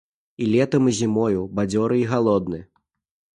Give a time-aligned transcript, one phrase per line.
[0.43, 2.63] І летам і зімою бадзёры і галодны.